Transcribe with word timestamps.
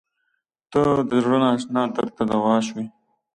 •ته 0.71 0.81
د 1.09 1.11
زړه 1.23 1.37
نااشنا 1.43 1.83
درد 1.95 2.11
ته 2.17 2.23
دوا 2.31 2.55
شوې. 2.67 2.85